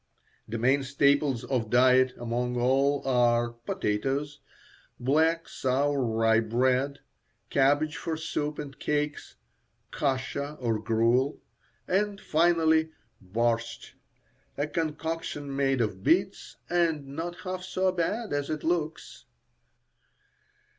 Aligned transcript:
The 0.47 0.57
main 0.57 0.81
staples 0.81 1.43
of 1.43 1.69
diet 1.69 2.15
among 2.17 2.59
all 2.59 3.07
are, 3.07 3.51
potatoes, 3.51 4.39
black, 4.99 5.47
sour 5.47 6.01
rye 6.03 6.39
bread, 6.39 7.01
cabbage 7.51 7.97
for 7.97 8.17
soups 8.17 8.59
and 8.59 8.79
cakes; 8.79 9.35
kascha, 9.93 10.57
or 10.59 10.79
gruel; 10.79 11.39
and, 11.87 12.19
finally 12.19 12.89
barshtsh, 13.23 13.91
a 14.57 14.65
concoction 14.65 15.55
made 15.55 15.81
of 15.81 16.01
beets, 16.03 16.55
and 16.67 17.05
not 17.05 17.41
half 17.41 17.61
so 17.63 17.91
bad 17.91 18.33
as 18.33 18.49
it 18.49 18.63
looks. 18.63 19.25